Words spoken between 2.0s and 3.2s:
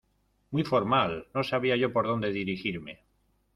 dónde dirigirme.